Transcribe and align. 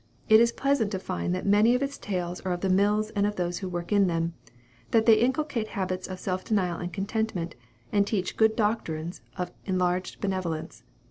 It 0.27 0.39
is 0.41 0.51
pleasant 0.51 0.89
to 0.93 0.97
find 0.99 1.31
that 1.35 1.45
many 1.45 1.75
of 1.75 1.83
its 1.83 1.99
tales 1.99 2.41
are 2.41 2.53
of 2.53 2.61
the 2.61 2.71
mills 2.71 3.11
and 3.11 3.27
of 3.27 3.35
those 3.35 3.59
who 3.59 3.69
work 3.69 3.91
in 3.91 4.07
them; 4.07 4.33
that 4.89 5.05
they 5.05 5.13
inculcate 5.13 5.67
habits 5.67 6.07
of 6.07 6.19
self 6.19 6.43
denial 6.43 6.79
and 6.79 6.91
contentment, 6.91 7.53
and 7.91 8.07
teach 8.07 8.35
good 8.35 8.55
doctrines 8.55 9.21
of 9.37 9.51
enlarged 9.67 10.19
benevolence. 10.19 10.81